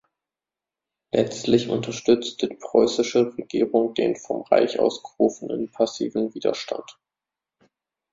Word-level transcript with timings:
Letztlich 1.13 1.69
unterstützte 1.69 2.47
die 2.47 2.55
preußische 2.55 3.37
Regierung 3.37 3.93
den 3.93 4.15
vom 4.15 4.41
Reich 4.41 4.79
ausgerufenen 4.79 5.71
passiven 5.71 6.33
Widerstand. 6.33 6.97